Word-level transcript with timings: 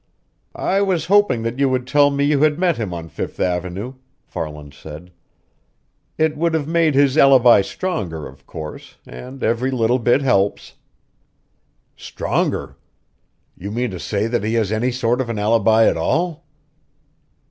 "I 0.55 0.81
was 0.81 1.05
hoping 1.13 1.43
that 1.43 1.59
you 1.59 1.69
would 1.69 1.85
tell 1.85 2.09
me 2.09 2.23
you 2.25 2.39
had 2.41 2.57
met 2.57 2.77
him 2.77 2.91
on 2.91 3.07
Fifth 3.07 3.39
Avenue," 3.39 3.93
Farland 4.23 4.73
said. 4.73 5.11
"It 6.17 6.35
would 6.35 6.55
have 6.55 6.67
made 6.67 6.95
his 6.95 7.19
alibi 7.19 7.61
stronger, 7.61 8.25
of 8.27 8.47
course, 8.47 8.97
and 9.05 9.43
every 9.43 9.69
little 9.69 9.99
bit 9.99 10.21
helps." 10.23 10.73
"Stronger? 11.95 12.77
You 13.55 13.69
mean 13.69 13.91
to 13.91 13.99
say 13.99 14.25
that 14.25 14.43
he 14.43 14.55
has 14.55 14.71
any 14.71 14.91
sort 14.91 15.21
of 15.21 15.29
an 15.29 15.37
alibi 15.37 15.85
at 15.87 15.97
all?" 15.97 16.45